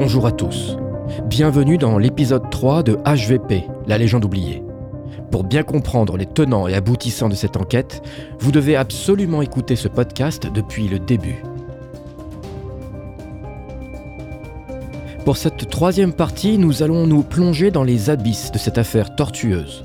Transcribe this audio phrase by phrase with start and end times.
[0.00, 0.76] Bonjour à tous.
[1.24, 4.62] Bienvenue dans l'épisode 3 de HVP, la légende oubliée.
[5.32, 8.00] Pour bien comprendre les tenants et aboutissants de cette enquête,
[8.38, 11.42] vous devez absolument écouter ce podcast depuis le début.
[15.24, 19.84] Pour cette troisième partie, nous allons nous plonger dans les abysses de cette affaire tortueuse.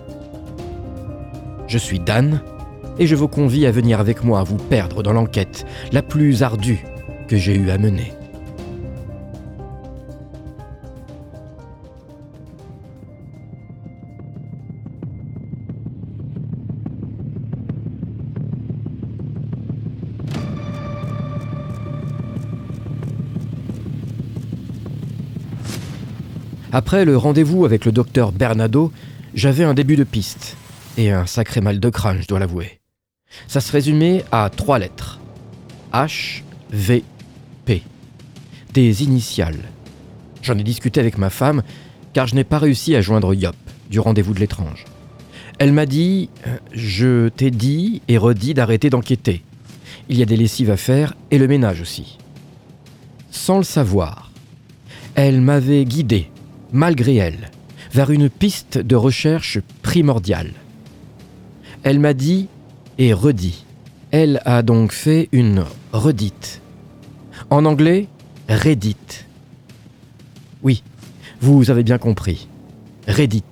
[1.66, 2.39] Je suis Dan,
[3.00, 6.86] et je vous convie à venir avec moi vous perdre dans l'enquête la plus ardue
[7.27, 8.14] que j'ai eu à mener.
[26.76, 28.91] Après le rendez-vous avec le docteur Bernardo,
[29.36, 30.58] j'avais un début de piste.
[30.98, 32.80] Et un sacré mal de crâne, je dois l'avouer.
[33.48, 35.20] Ça se résumait à trois lettres.
[35.94, 37.03] H, V,
[37.66, 37.84] P.
[38.73, 39.59] Des initiales.
[40.42, 41.62] J'en ai discuté avec ma femme,
[42.12, 43.56] car je n'ai pas réussi à joindre Yop
[43.92, 44.86] du rendez-vous de l'étrange.
[45.59, 46.31] Elle m'a dit
[46.73, 49.44] Je t'ai dit et redit d'arrêter d'enquêter.
[50.09, 52.17] Il y a des lessives à faire et le ménage aussi.
[53.30, 54.31] Sans le savoir,
[55.14, 56.31] elle m'avait guidé
[56.73, 57.52] malgré elle,
[57.93, 60.52] vers une piste de recherche primordiale.
[61.83, 62.47] Elle m'a dit
[62.97, 63.66] et redit.
[64.11, 66.61] Elle a donc fait une redite.
[67.49, 68.07] En anglais,
[68.49, 69.25] Reddit.
[70.63, 70.83] Oui,
[71.41, 72.47] vous avez bien compris.
[73.07, 73.44] Reddit,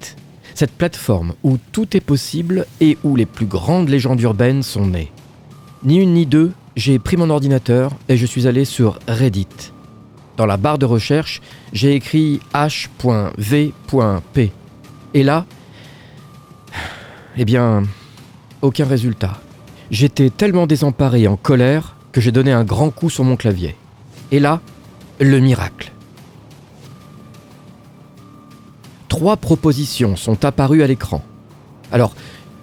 [0.53, 5.11] cette plateforme où tout est possible et où les plus grandes légendes urbaines sont nées.
[5.83, 9.71] Ni une ni deux, j'ai pris mon ordinateur et je suis allé sur Reddit.
[10.37, 11.41] Dans la barre de recherche,
[11.73, 13.71] j'ai écrit h.v.p.
[15.13, 15.45] Et là,
[17.37, 17.83] eh bien,
[18.61, 19.39] aucun résultat.
[19.89, 23.75] J'étais tellement désemparé en colère que j'ai donné un grand coup sur mon clavier.
[24.31, 24.61] Et là,
[25.19, 25.91] le miracle.
[29.07, 31.21] Trois propositions sont apparues à l'écran.
[31.91, 32.15] Alors,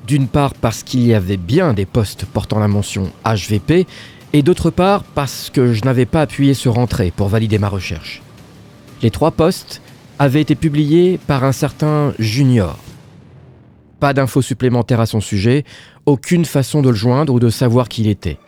[0.06, 3.86] d'une part parce qu'il y avait bien des postes portant la mention HVP,
[4.32, 8.22] et d'autre part parce que je n'avais pas appuyé sur Entrée pour valider ma recherche.
[9.02, 9.80] Les trois postes
[10.18, 12.78] avaient été publiés par un certain Junior.
[14.00, 15.64] Pas d'infos supplémentaires à son sujet,
[16.06, 18.38] aucune façon de le joindre ou de savoir qui il était.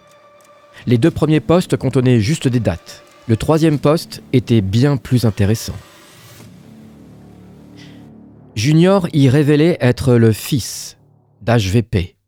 [0.87, 3.03] Les deux premiers postes contenaient juste des dates.
[3.29, 5.75] Le troisième poste était bien plus intéressant.
[8.57, 10.97] Junior y révélait être le fils
[11.43, 12.19] d'HVP.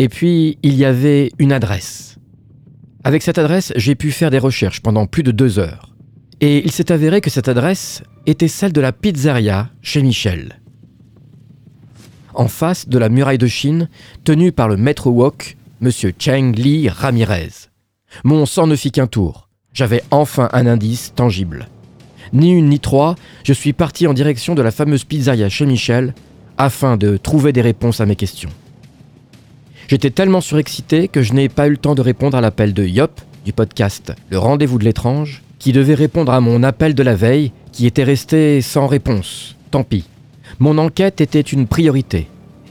[0.00, 2.16] Et puis, il y avait une adresse.
[3.04, 5.94] Avec cette adresse, j'ai pu faire des recherches pendant plus de deux heures.
[6.40, 10.58] Et il s'est avéré que cette adresse était celle de la pizzeria chez Michel.
[12.32, 13.90] En face de la muraille de Chine,
[14.24, 15.90] tenue par le maître wok, M.
[16.18, 17.68] Cheng Li Ramirez.
[18.24, 19.50] Mon sang ne fit qu'un tour.
[19.74, 21.68] J'avais enfin un indice tangible.
[22.32, 26.14] Ni une ni trois, je suis parti en direction de la fameuse pizzeria chez Michel
[26.56, 28.48] afin de trouver des réponses à mes questions.
[29.90, 32.84] J'étais tellement surexcité que je n'ai pas eu le temps de répondre à l'appel de
[32.84, 37.16] Yop du podcast Le Rendez-vous de l'étrange, qui devait répondre à mon appel de la
[37.16, 39.56] veille, qui était resté sans réponse.
[39.72, 40.04] Tant pis.
[40.60, 42.28] Mon enquête était une priorité,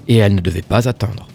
[0.07, 1.27] et elle ne devait pas attendre.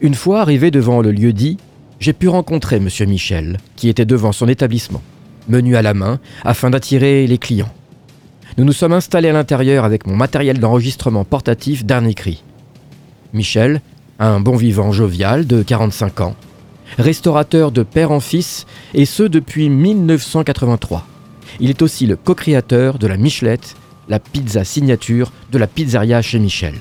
[0.00, 1.58] Une fois arrivé devant le lieu dit,
[2.00, 2.88] j'ai pu rencontrer M.
[3.06, 5.02] Michel, qui était devant son établissement,
[5.48, 7.72] menu à la main, afin d'attirer les clients.
[8.58, 12.42] Nous nous sommes installés à l'intérieur avec mon matériel d'enregistrement portatif dernier cri.
[13.32, 13.80] Michel,
[14.18, 16.36] un bon vivant jovial de 45 ans,
[16.98, 21.06] restaurateur de père en fils, et ce depuis 1983.
[21.60, 23.76] Il est aussi le co-créateur de la Michelette,
[24.08, 26.74] la pizza signature de la pizzeria chez Michel.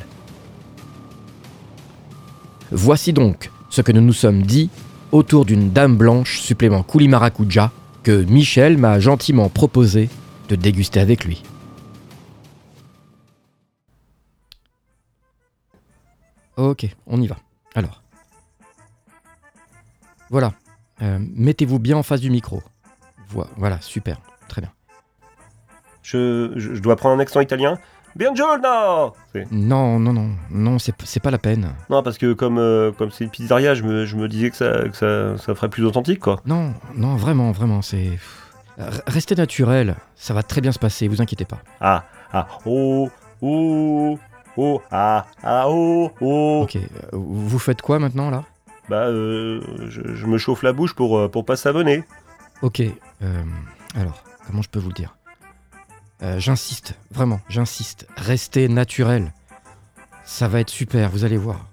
[2.71, 4.69] Voici donc ce que nous nous sommes dit
[5.11, 7.71] autour d'une dame blanche supplément coulis maracuja
[8.03, 10.09] que Michel m'a gentiment proposé
[10.49, 11.43] de déguster avec lui.
[16.61, 17.37] Ok, on y va.
[17.73, 18.03] Alors.
[20.29, 20.53] Voilà.
[21.01, 22.61] Euh, mettez-vous bien en face du micro.
[23.57, 24.21] Voilà, super.
[24.47, 24.69] Très bien.
[26.03, 27.79] Je, je, dois prendre un accent italien?
[28.15, 29.15] Buongiorno
[29.49, 31.73] Non, non, non, non, c'est pas la peine.
[31.89, 34.57] Non, parce que comme euh, comme c'est une pizzeria, je me, je me disais que,
[34.57, 36.41] ça, que ça, ça, ferait plus authentique, quoi.
[36.45, 38.19] Non, non, vraiment, vraiment, c'est...
[39.07, 41.59] Restez naturel, ça va très bien se passer, vous inquiétez pas.
[41.79, 42.03] Ah,
[42.33, 43.09] ah, oh,
[43.41, 44.17] oh,
[44.57, 46.61] Oh, ah, ah, oh, oh.
[46.63, 46.79] Ok, euh,
[47.13, 48.43] vous faites quoi maintenant là?
[48.89, 52.03] Bah, euh, je, me chauffe la bouche pour, euh, pour pas s'abonner.
[52.61, 53.43] Ok, euh,
[53.95, 55.15] alors, comment je peux vous le dire?
[56.37, 58.07] J'insiste, vraiment, j'insiste.
[58.15, 59.33] Restez naturel.
[60.23, 61.65] Ça va être super, vous allez voir.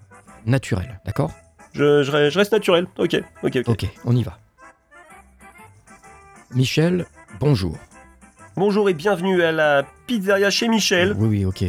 [0.47, 1.31] Naturel, d'accord?
[1.73, 2.87] Je, je reste naturel.
[2.97, 3.67] Ok, ok, ok.
[3.67, 4.39] Ok, on y va.
[6.55, 7.05] Michel,
[7.39, 7.77] bonjour.
[8.55, 11.13] Bonjour et bienvenue à la pizzeria chez Michel.
[11.17, 11.65] Oui, oui, ok.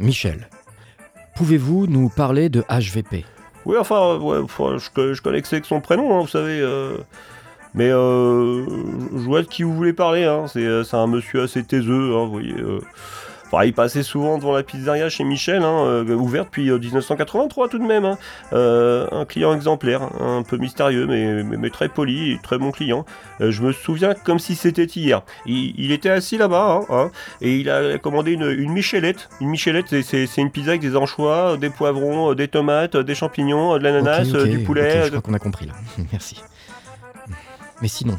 [0.00, 0.48] Michel,
[1.36, 3.24] pouvez-vous nous parler de HVP
[3.66, 6.58] Oui, enfin, ouais, enfin, je, je connais que son prénom, hein, vous savez.
[6.60, 6.96] euh,
[7.74, 8.64] Mais euh,
[9.12, 10.24] je vois de qui vous voulez parler.
[10.24, 10.46] Hein.
[10.48, 12.54] C'est euh, un monsieur assez taiseux, hein, vous voyez.
[12.58, 12.80] euh.
[13.52, 17.68] Enfin, il passait souvent devant la pizzeria chez Michel, hein, euh, ouverte depuis euh, 1983
[17.68, 18.04] tout de même.
[18.04, 18.16] hein.
[18.52, 22.58] Euh, un client exemplaire, hein, un peu mystérieux, mais, mais, mais très poli et très
[22.58, 23.04] bon client.
[23.40, 25.22] Euh, je me souviens comme si c'était hier.
[25.46, 27.10] Il, il était assis là-bas, hein, hein,
[27.40, 29.28] et il a commandé une, une michelette.
[29.40, 33.82] Une michelette, c'est- une pizza avec des anchois, des poivrons, des tomates, des champignons, de
[33.82, 35.02] l'ananas, euh, du poulet.
[35.04, 35.72] je crois qu'on a compris là.
[36.12, 36.40] Merci.
[37.82, 38.16] Mais sinon,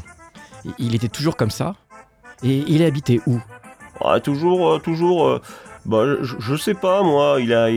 [0.78, 1.74] il était toujours comme ça
[2.42, 3.38] Et il est habité où?
[4.04, 5.26] Ah, toujours, euh, toujours.
[5.28, 5.42] euh,
[5.84, 7.38] bah, je, sais pas, moi.
[7.40, 7.68] Il a.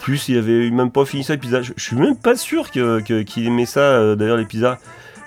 [0.00, 1.62] plus, il avait même pas fini sa pizza.
[1.62, 4.78] Je, suis même pas sûr que- que- qu'il aimait ça, euh, d'ailleurs, les pizzas.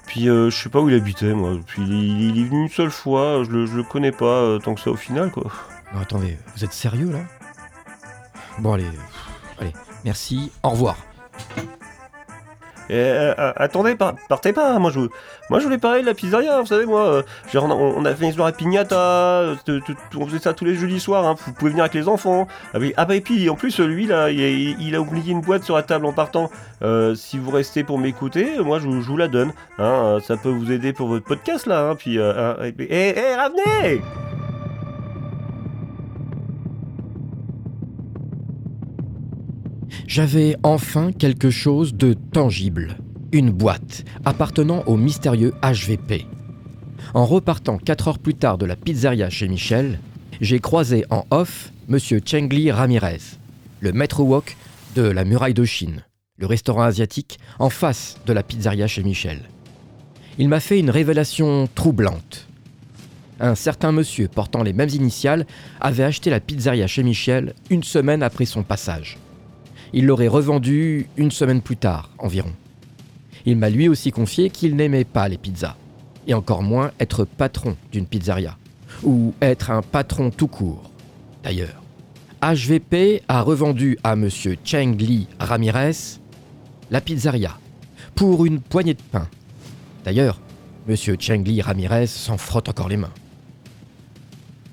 [0.06, 1.53] Puis, euh, je sais pas où il habitait, moi.
[1.65, 3.44] Puis, il, est venu une seule fois.
[3.45, 5.45] Je le, le connais pas tant que ça au final, quoi.
[6.00, 7.19] Attendez, vous êtes sérieux là?
[8.59, 8.86] Bon, allez,
[9.59, 9.74] allez,
[10.06, 10.97] merci, au revoir.
[12.92, 14.78] Et, euh, euh, attendez, par- partez pas.
[14.78, 15.00] Moi, je,
[15.50, 16.60] moi, je voulais parler de la pizzeria.
[16.60, 19.54] Vous savez, moi, euh, genre, on, a, fait une soirée pignata.
[20.18, 21.26] on faisait ça tous les jeudis soirs.
[21.26, 22.48] hein, vous pouvez venir avec les enfants.
[22.74, 25.76] Ah, ah bah, et puis, en plus, lui, là, il, a- oublié une boîte sur
[25.76, 26.52] la table en partant.
[27.16, 29.54] Si vous restez pour m'écouter, moi, je, vous- la donne.
[29.80, 31.90] Hein, ça peut vous aider pour votre podcast, là.
[31.92, 32.20] Hein, puis, et,
[32.90, 34.02] eh, revenez
[40.13, 42.98] J'avais enfin quelque chose de tangible.
[43.31, 46.25] Une boîte appartenant au mystérieux HVP.
[47.13, 50.02] En repartant 4 heures plus tard de la pizzeria chez Michel,
[50.42, 53.22] j'ai croisé en off Monsieur Chengli Ramirez,
[53.80, 54.58] le maître wok
[54.96, 56.04] de la muraille de Chine,
[56.38, 59.40] le restaurant asiatique en face de la pizzeria chez Michel.
[60.38, 62.50] Il m'a fait une révélation troublante.
[63.40, 65.46] Un certain monsieur portant les mêmes initiales
[65.80, 69.18] avait acheté la pizzeria chez Michel une semaine après son passage.
[69.94, 72.52] Il l'aurait revendue une semaine plus tard environ.
[73.46, 75.76] Il m'a lui aussi confié qu'il n'aimait pas les pizzas,
[76.28, 78.58] et encore moins être patron d'une pizzeria,
[79.04, 80.92] ou être un patron tout court,
[81.44, 81.82] d'ailleurs.
[82.42, 84.30] HVP a revendu à M.
[84.64, 86.20] Cheng Li Ramirez
[86.90, 87.58] la pizzeria
[88.16, 89.28] pour une poignée de pain.
[90.06, 90.40] D'ailleurs,
[90.90, 90.96] M.
[91.20, 93.14] Cheng Li Ramirez s'en frotte encore les mains.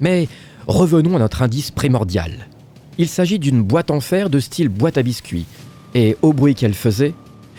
[0.00, 0.28] Mais
[0.66, 2.48] revenons à notre indice primordial.
[3.00, 5.46] Il s'agit d'une boîte en fer de style boîte à biscuits,
[5.94, 7.14] et au bruit qu'elle faisait,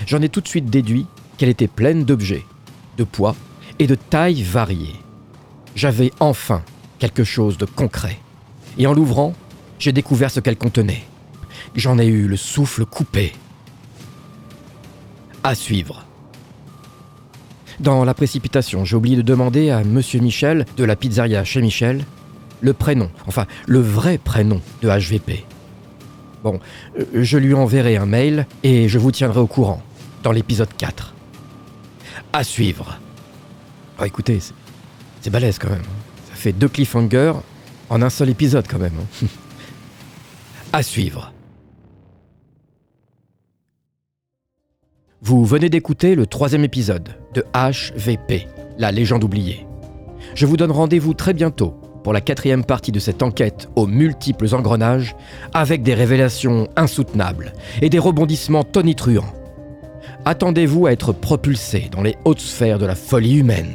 [0.06, 1.06] j'en ai tout de suite déduit
[1.38, 2.44] qu'elle était pleine d'objets,
[2.97, 3.38] de poids
[3.80, 5.00] et de tailles variées.
[5.75, 6.62] J'avais enfin
[7.00, 8.19] quelque chose de concret,
[8.77, 9.33] et en l'ouvrant,
[9.80, 11.03] j'ai découvert ce qu'elle contenait.
[11.74, 13.31] J'en ai eu le souffle coupé.
[15.44, 16.06] À suivre.
[17.80, 22.03] Dans la précipitation, j'ai oublié de demander à Monsieur Michel de la pizzeria chez Michel
[22.62, 25.46] le prénom, enfin le vrai prénom de HVP.
[26.44, 26.60] Bon,
[26.98, 29.82] euh, je lui enverrai un mail et je vous tiendrai au courant
[30.24, 31.14] dans l'épisode 4.
[32.34, 32.98] À suivre.
[34.00, 34.54] Oh, écoutez, c'est-
[35.22, 35.80] c'est balèze quand même.
[35.82, 36.14] hein.
[36.30, 37.34] Ça fait deux cliffhangers
[37.90, 38.94] en un seul épisode quand même.
[39.24, 39.28] hein.
[40.74, 41.34] à suivre.
[45.22, 48.48] Vous venez d'écouter le troisième épisode de HVP,
[48.78, 49.66] la légende oubliée.
[50.36, 54.53] Je vous donne rendez-vous très bientôt pour la quatrième partie de cette enquête aux multiples
[54.53, 55.15] engrenages,
[55.53, 59.34] avec des révélations insoutenables et des rebondissements tonitruants.
[60.25, 63.74] Attendez-vous à être propulsé dans les hautes sphères de la folie humaine.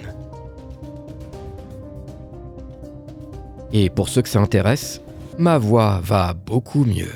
[3.72, 5.00] Et pour ceux que ça intéresse,
[5.38, 7.12] ma voix va beaucoup mieux.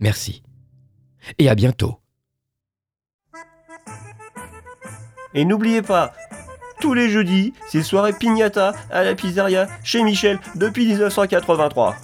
[0.00, 0.42] Merci.
[1.38, 1.98] Et à bientôt.
[5.34, 6.12] Et n'oubliez pas,
[6.80, 11.96] tous les jeudis, c'est soirée pignata à la pizzeria chez Michel depuis 1983.